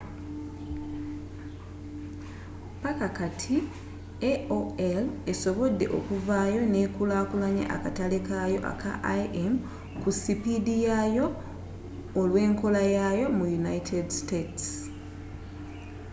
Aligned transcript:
paka 2.83 3.07
kati, 3.19 3.55
aol 4.31 5.05
esobodde 5.31 5.85
okuvaayo 5.97 6.61
nekulakulanya 6.75 7.65
akatale 7.75 8.19
kayo 8.29 8.59
aka 8.71 8.91
im 9.43 9.53
ku 10.01 10.09
sipiidi 10.21 10.75
yayo 10.87 11.25
olw’enkolayaayo 12.19 13.25
mu 13.37 13.45
united 13.61 14.05
states 14.19 14.65